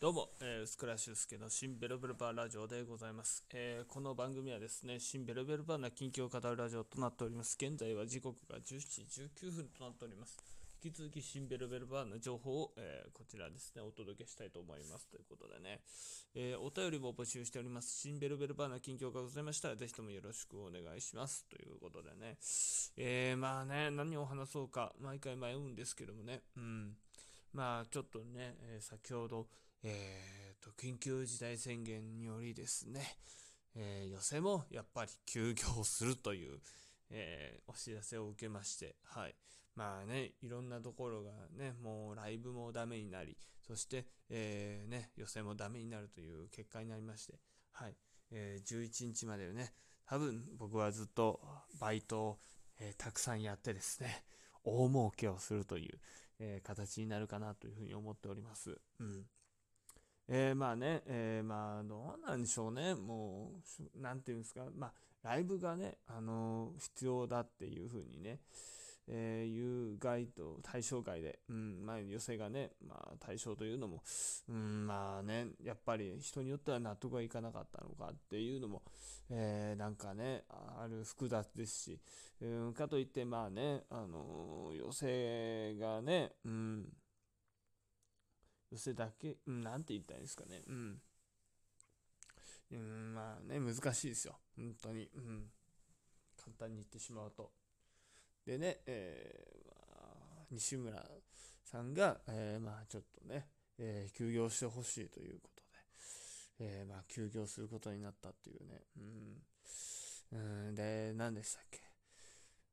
[0.00, 7.58] どうも、えー、スクラッシュスケの新ベルベルバーラジオでございます、えー、この番組はですね、新ベルベルバーな近況を語るラジオとなっております。
[7.60, 10.38] 現在は時刻が17時19分となっております。
[10.84, 15.08] 引き続き新ベルベルバーの情報を、えー、こちらですね、お届けしたいと思います。
[15.08, 15.80] ということでね、
[16.36, 17.90] えお便りも募集しております。
[17.98, 21.44] 新ベルベルバーな近況がございましたら、ぜひともよろしくお願いします。
[21.50, 22.38] ということでね、
[22.96, 26.96] えまあね、何を話そうか、毎回迷うんですけどもね、うん。
[27.52, 29.48] まあちょっとね、え先ほど、
[29.82, 33.18] えーと、緊急事態宣言によりですね、
[33.74, 36.58] えー、寄席もやっぱり休業するという、
[37.10, 39.34] えー、お知らせを受けまして、はい。
[39.76, 47.38] まあね、いろんなところがね、もうライブもダメになり、そして、えー、ね、予選もダメになるという結果になりまして、
[47.72, 47.94] はい。
[48.32, 49.72] えー、11日までね、
[50.06, 51.40] 多分僕はずっと
[51.78, 52.38] バイトを、
[52.80, 54.24] えー、たくさんやってですね、
[54.64, 55.98] 大儲けをするという、
[56.40, 58.80] え、形になるかなというふうに思っております。
[59.00, 59.26] うん。
[60.30, 62.94] えー、まあね、えー、まあ、どうなんでしょうね。
[62.94, 63.52] も
[63.96, 64.66] う、なんていうんですか。
[64.76, 68.40] まあ、ライブがね、あのー、必要だっていうふうにね、
[69.10, 74.02] えー、いうガイド、対象外で、うん、まあ、寄せがね、まあ、対象というのも、
[74.50, 78.82] うん、まあね、やっぱり人によっては納得がいかなかったのかっていうのも、
[79.30, 82.00] えー、なんかね、ある複雑ですし、
[82.42, 86.92] うん、かといって、まあね、あのー、寄せがね、うん、
[88.70, 90.62] 寄せだけ、うん、なんて言ったらいいんですかね。
[90.66, 91.00] うん。
[92.70, 94.38] うん、まあね、難しいですよ。
[94.56, 95.08] 本当に。
[95.14, 95.50] うん。
[96.36, 97.50] 簡単に言ってしまうと。
[98.44, 99.74] でね、えー、ま、
[100.50, 101.04] 西村
[101.64, 103.46] さんが、えー、まあちょっとね、
[103.78, 105.62] えー、休業してほしいということ
[106.58, 108.82] で、えー、まあ休業することになったっていうね。
[108.96, 109.42] うん。
[110.30, 110.36] う
[110.72, 111.80] ん、で、何でしたっけ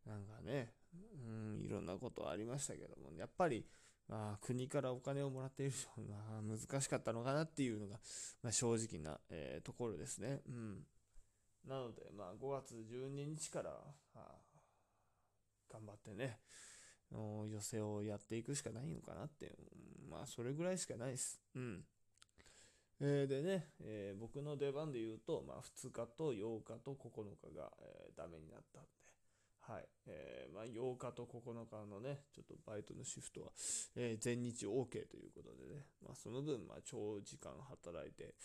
[0.05, 3.66] なんかね、うん、いろんなことありましたけども、やっぱり、
[4.08, 8.00] まあ、国からお金をもらっている人が難しかったのかなっていうのが、
[8.44, 10.41] まあ、正直な、えー、ところですね。
[10.47, 10.85] うん。
[11.68, 13.72] なので、まあ、5月12日から、
[14.16, 14.19] あ
[15.72, 16.40] 頑張ってね、
[17.12, 19.52] 寄せをやっていくしかないのかなって、
[20.09, 21.41] まあ、それぐらいしかないです。
[21.56, 21.84] うん。
[23.02, 28.79] えー、でね、えー、僕の出番で言うと、まあ、2日と8日と9日が、えー、ダメになった
[29.68, 29.88] はい。
[30.08, 33.52] えー、まあ、8日と9日のね、ちょっとバイトのシフトは、
[33.96, 38.36] えー、全日 OK ということでね、まあ、その分、まあ、長時間働いて、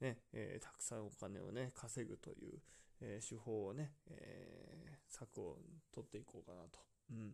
[0.00, 2.60] ね、えー、たくさんお金をね、稼ぐという、
[3.02, 5.58] え手法をね、え策を
[5.90, 6.78] 取っていこうかなと。
[7.10, 7.32] うん。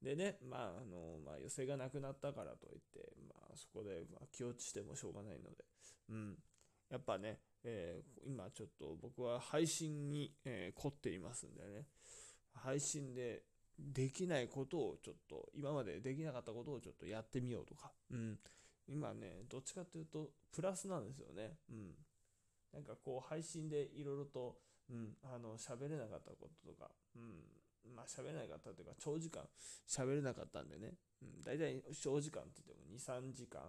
[0.00, 5.64] でね、まあ、あの、まあ、寄せがなくなったからといって、まあ、そこで、ま気落ちしてもしょうがないので、
[6.10, 6.38] うん。
[6.88, 11.86] やっぱね、え今ちょっと僕は配信に、え凝っていますんでね、
[12.58, 13.42] 配信で
[13.78, 18.38] できないことをちょっと、今までできなかったことをちょっとやってみようとか、うん。
[18.88, 21.58] 今ね、どっちかっていうと、プラスなんですよね。
[21.70, 21.94] うん。
[22.72, 24.56] なんかこう、配信でいろいろと、
[24.90, 27.94] うん、あの、喋れなかったこととか、うん。
[27.94, 29.42] まあ、喋れなかったというか、長時間
[29.86, 33.62] 喋れなかったんでね、うん、大体長時間って言っても2、3時間、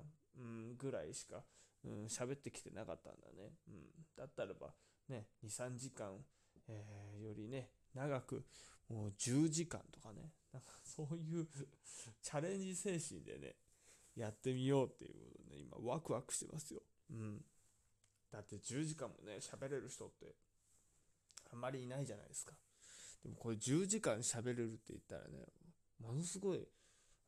[0.78, 1.44] ぐらいしか、
[1.84, 3.54] うん、喋ってきてなかったんだね。
[3.68, 3.88] うん。
[4.16, 4.74] だったらば、
[5.10, 6.24] ね、2、3時間、
[6.68, 8.46] え、よりね、長く、
[8.90, 11.48] もう10時間とかね、なんかそういう
[12.22, 13.56] チャレンジ精神でね、
[14.16, 16.82] やってみようっていうことでね、今ワクワクしてますよ。
[17.12, 17.46] うん。
[18.32, 20.36] だって10時間もね、喋れる人って
[21.52, 22.54] あんまりいないじゃないですか。
[23.24, 25.48] でもこれ10時間喋れるって言ったらね、
[26.00, 26.68] ものすごい、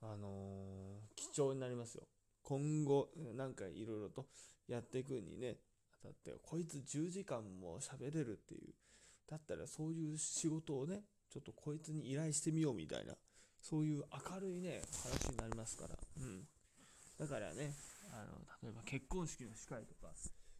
[0.01, 2.07] あのー、貴重になりますよ。
[2.43, 4.27] 今後、なんかいろいろと
[4.67, 5.59] やっていくにね、
[6.01, 8.73] 当たって、こいつ10時間も喋れるっていう
[9.31, 13.15] だったらそういう仕事をね、ちょっとこいつに依頼してみようみたいな、
[13.61, 15.95] そういう明るいね、話になりますから。
[16.17, 16.43] うん。
[17.17, 17.73] だからね、
[18.11, 20.11] あの、例えば結婚式の司会とか、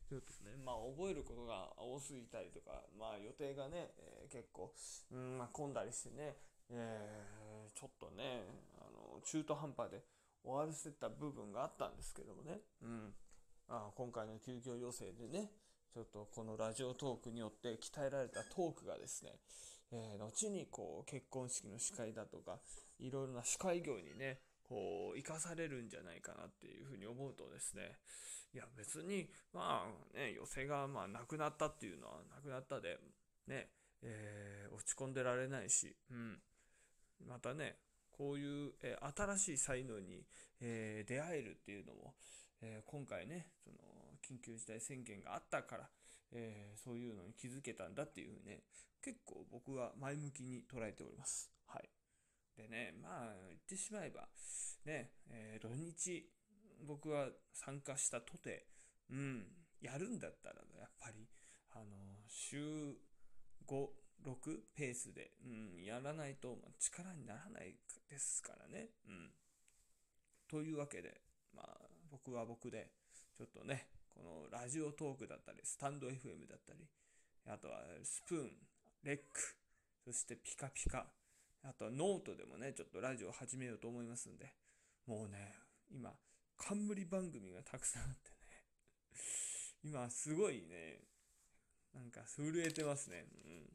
[0.08, 4.74] ちょっとね、まあ覚えることが多すぎたりとか、まあ予定がね、えー、結構、
[5.12, 6.38] うん、まあ混んだりしてね、
[6.70, 8.48] えー、ちょっとね、
[8.80, 10.04] あの、中途半端で
[10.44, 13.14] 終わらせた部分があったんですけどもね、うん。
[13.68, 15.52] あ今回の休業要請でね、
[15.94, 19.40] ちょっとこのラジオトークによって鍛えられたトークがですね、
[19.92, 22.60] えー、後にこう結婚式の司会だとか、
[23.00, 24.40] いろいろな司会業にね、
[24.72, 27.98] こう、生かされるんじゃないかなっていうふうに思うとですね、
[28.54, 32.98] いや別に、まあね、寄せがまあなくなったっていうのはなくなったで、
[33.48, 33.68] ね、
[34.02, 36.40] えー、落ち込んでられないし、うん。
[37.28, 37.76] またね、
[38.12, 40.26] こういう、えー、新しい才能に、
[40.62, 42.14] えー、出会えるっていうのも、
[42.62, 43.78] え今回ね、その、
[44.24, 45.90] 緊急事態宣言があったから、
[46.34, 48.64] えー、そういうのに気づけたんだっていうね、
[49.02, 51.52] 結構僕は前向きに捉えております。
[51.68, 51.90] はい。
[52.56, 54.28] でね、まあ、言ってしまえば、
[54.86, 56.30] ね、えー、土日、
[56.86, 58.68] 僕は参加したとて、
[59.10, 59.46] うん、
[59.82, 61.28] やるんだったら、やっぱり、
[61.72, 61.86] あの、
[62.28, 62.96] 週
[63.68, 63.88] 5、
[64.26, 65.48] 6ペースで、う
[65.80, 67.76] ん、やらないと、力にならない
[68.10, 68.90] ですからね。
[69.08, 69.32] うん。
[70.48, 71.22] というわけで、
[71.54, 71.82] まあ、
[72.12, 72.92] 僕は僕で、
[73.38, 76.88] ちょっとね、このラジオトークだったり、スタンド FM だったり、
[77.48, 78.52] あとはスプーン、
[79.04, 79.56] レック、
[80.06, 81.06] そしてピカピカ、
[81.64, 84.54] あとはノートでもね、ちょっとラジオ始めようと思いますんで、
[85.08, 85.54] もうね、
[85.90, 86.12] 今、
[86.58, 88.64] 冠番組がたくさんあってね、
[89.84, 91.02] 今すごいね、
[91.94, 93.28] なんか震えてますね。
[93.34, 93.70] うん、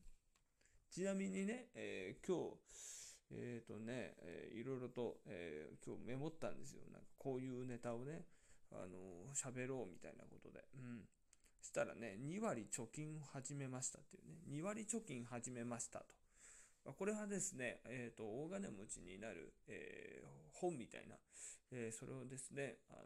[0.91, 2.59] ちなみにね、えー、今日、
[3.31, 6.83] えっ、ー、とね、えー、いろいろと、えー、今日メモったんですよ。
[6.93, 8.25] なんかこういうネタをね、
[8.73, 10.65] あの喋ろうみたいなことで。
[10.75, 11.09] うん。
[11.67, 16.15] したらね、2割貯金を始めましたっていうね、2割貯金始めましたと。
[16.93, 21.17] これはですね、え、ー、と、大金持ちになる、えー、本みたいな、
[21.73, 23.01] えー、それをですね、あの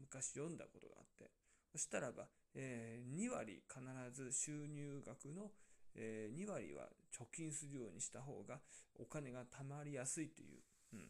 [0.00, 1.30] 昔読んだことがあって、
[1.70, 3.80] そしたらば、え2割必
[4.12, 5.52] ず収入額の、
[5.94, 8.60] え2割は貯金するようにした方が
[8.98, 10.62] お金が貯まりやすいという、
[10.94, 11.00] うん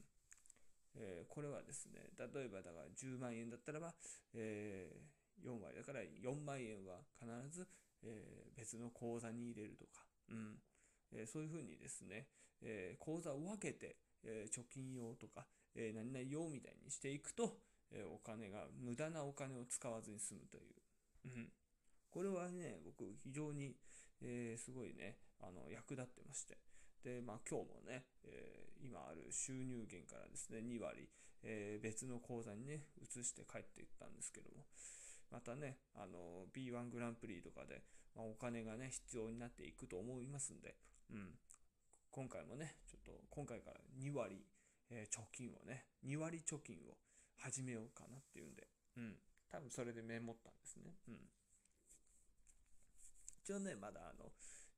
[0.96, 3.94] えこれはですね、例えばだから10万円だったらば、
[4.34, 4.90] え
[5.44, 7.68] 4割だから4万円は必ず、
[8.02, 10.58] え別の口座に入れるとか、うん
[11.12, 12.26] えそういうふうにですね、
[12.62, 17.58] え口座を分けて、え貯金用とか、え何々用みたいにしていくと、
[17.90, 20.74] えお金が、無駄なお金を使わずに済むという。
[21.26, 21.52] うん。
[22.10, 23.76] これはね、僕非常に、
[24.22, 26.58] えー、すごいね、あの、役立ってまして。
[27.04, 31.08] で、まあ今日もね、えー、今ある収入源からですね、2割、
[31.42, 34.64] えー、別の口座にね、移して帰っていったんですけども、
[35.30, 37.82] またね、あの、B1 グランプリとかで、
[38.14, 40.76] まあ、お金がね、必要になっていくと思いますんで、
[41.10, 41.38] うん。
[42.10, 44.44] 今回もね、ちょっと、今回から2割、
[44.90, 46.96] えー、貯金をね、2割貯金を
[47.36, 49.18] 始めようかなっていうんで、うん。
[49.48, 50.94] 多分それでメモったんですね。
[51.08, 51.30] うん。
[53.42, 54.32] 一応ね、まだあの、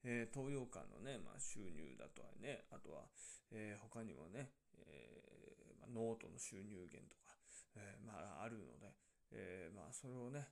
[0.04, 3.06] えー、東洋館のね、まあ、収入だとはね、あとは、
[3.50, 4.50] えー、他にもね、
[4.86, 7.34] えー、まあ、ノートの収入源とか、
[7.76, 8.94] えまあ、あるので、
[9.32, 10.48] えまあ、それをね、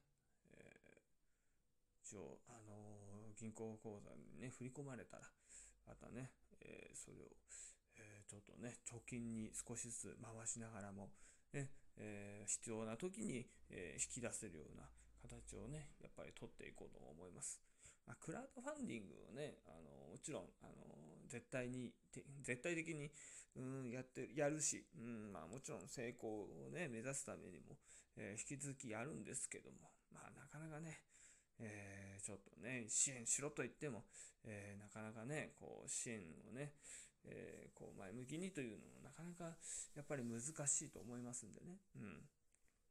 [0.52, 1.02] え
[2.02, 5.22] 一応、あの銀行口座にね、振り込まれたら、
[5.86, 7.30] またね、えそれを、
[7.96, 11.10] えちょっとね、貯金に少しずつ回しながらも、
[11.52, 14.84] ね、え必要な時に、え引き出せるような
[15.22, 17.60] 形をね、やっぱり取っていこうと思います。
[18.06, 20.72] まあ、クラウドファンディングをね、あのもちろん、あの
[21.28, 21.92] 絶対に、
[22.42, 23.10] 絶対的に、
[23.56, 27.76] うん、やって、やるし、うん、まあもちろん成功をね、目指すためにも、
[28.16, 31.02] えー、引き続きやるんですけども、まあなかなかね、
[31.58, 34.04] えー、ちょっとね、支援しろと言っても、
[34.44, 36.72] えー、なかなかね、こう、支援をね、
[37.24, 39.56] えこう、前向きにというのもなかなか
[39.96, 41.78] やっぱり難しいと思いますんでね。
[41.96, 42.28] うん。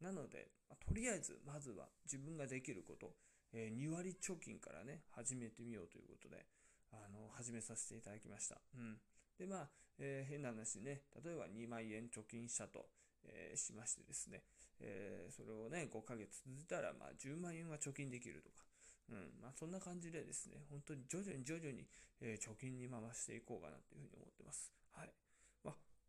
[0.02, 3.16] なので、まあ、とりあえず、まずは自分ができること、
[3.56, 6.46] え2割貯金からね、始めてみようということで、
[6.92, 8.60] あの、始めさせていただきました。
[8.76, 8.98] うん。
[9.40, 12.88] で、まあ、えー、変な話ね、例えば2万円貯金したと、
[13.24, 14.44] えー、しましてですね、
[14.82, 18.66] えー、それをね、5ヶ月続いたら、まあ、10万円は貯金できるとか、
[19.10, 21.88] うん、まあ、そんな感じでですね、本当に徐々に徐々に、
[22.22, 24.72] え貯金に回していこうかなというふうに思ってます。
[24.92, 25.25] はい。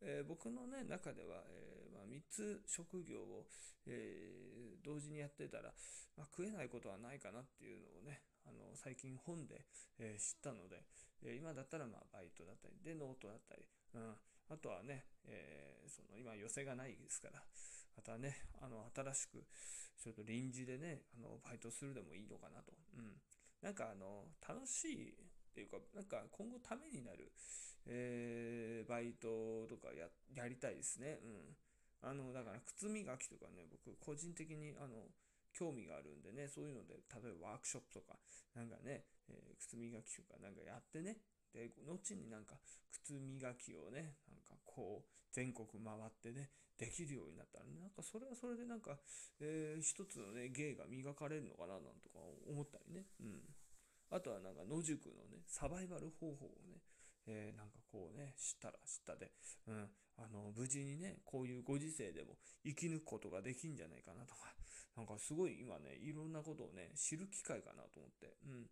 [0.00, 3.46] まあ、え僕のね、中では、えまあ、3つ職業を、
[3.86, 5.72] え同時にやってたら、
[6.16, 9.66] まあ、食えないことはないかなっていうのをね、あの最近本で、
[9.98, 10.84] え知ったので、
[11.22, 13.62] え今だったらまあバイトだったり、でノートだったり、
[13.94, 14.14] うん、
[14.48, 17.42] あとはね、え、その今寄席がないですから、
[17.96, 19.44] またね、あの新しく
[19.98, 22.72] ちょっと臨時でね、あのバイトするでもいいのかなと。
[22.96, 23.16] うん。
[23.62, 25.14] なんかあの、楽しい
[25.56, 27.32] ていうか、なんか今後ためになる、
[27.88, 30.04] えー、バイトとかや
[30.36, 31.18] やりたいですね。
[31.24, 31.56] うん。
[32.04, 35.08] あの、だから靴磨きとかね、僕個人的にあの、
[35.56, 38.20] 興味があるんでね、そういうので、例えばワークショップとか、
[38.54, 41.16] なんかね、えー、靴磨きとかなんかやってね、
[41.56, 42.60] で、後になんか
[42.92, 49.00] 靴磨きをね、なんかこう、全国回ってね、できるようになったら、ね、なんかそれはそれでなんか、
[49.40, 53.08] えー、一つのね、芸が磨かれるのかななんとか思ったりね。
[53.20, 53.40] うん。
[54.10, 56.82] あとはなんか野宿のね、サバイバル方法をね、
[57.26, 59.32] えー、なんかこうね、知ったら知ったで、
[59.66, 64.54] うん、あの、無事にね、こういうご時世でも生き抜くことができんじゃないかなとか、
[64.96, 68.66] なんかすごい今ね、いろんなことをね、知る機会かなと思って、うん。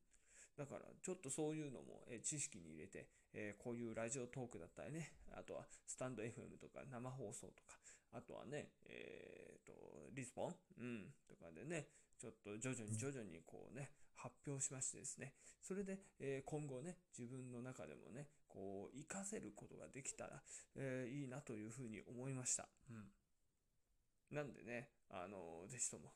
[0.56, 7.74] だから、ちょっとそういうのも、え知識に入れて、えこういうラジオトークだったりね、あとはスタンド FM とか生放送とか、
[8.12, 9.74] あとはね、えっ、と、
[10.14, 10.54] リスポン？
[10.78, 20.42] うん、とかでね、ちょっと徐々に徐々にこうね、発表しましてですね、それで、え今後ね、自分の中でもね、こう、活かせることができたら、
[20.76, 22.68] えー、いいなというふうに思いました。
[22.90, 24.36] うん。
[24.36, 26.12] なんでね、あの、ぜひとも、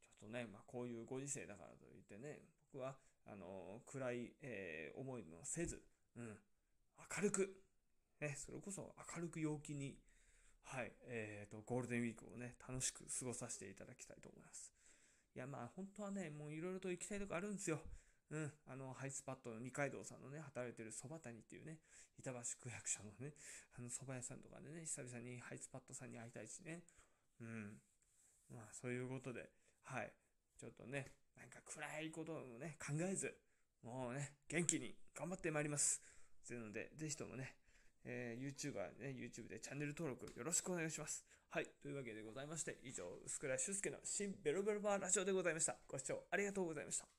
[0.00, 2.40] ちょっあとね、まあ、こういうご時世だからといってね、
[2.72, 2.96] 僕は、
[3.30, 5.82] あの暗い、えー、思いもせず、
[6.16, 6.38] うん、
[7.14, 7.62] 明るく、
[8.20, 9.98] ね、それこそ明るく陽気に、
[10.64, 14.77] はい、えーと、ゴールデンウィークをね、楽しく過ごさせていただきたいと思います。
[15.38, 17.78] いや、まあ、本当はね、もういろいろと行きたいとこあるんですよ。
[18.32, 21.78] うん、あの、ハイスパッドの二階堂さんのね、働いてるそば屋っていうね、
[22.18, 23.34] 板橋区役所のね、
[23.78, 26.82] あの蕎麦屋さんとかでね、久々にハイスパッドさんに会いたいしね。
[27.40, 27.78] うん。
[28.50, 29.48] まあ、そういうことで、
[29.84, 30.12] はい。
[30.58, 33.32] ちょっとね、なんか暗いことをね、考えず、
[33.84, 36.02] もうね、元気に頑張ってまいります。
[36.42, 37.54] ですので、ぜひともね、
[38.02, 41.24] えー、YouTuber ね、YouTube でチャンネル登録よろしくお願いします。
[41.50, 41.66] はい。
[41.80, 45.76] というわけでございまして、以上、薄倉俊介の新ベロベロバーラジオでございました。
[45.88, 47.17] ご視聴ありがとうございました。